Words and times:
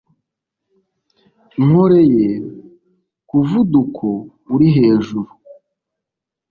Nkoreye 1.65 2.29
kuvuduko 3.29 4.07
uri 4.53 4.67
hejuru 4.77 5.31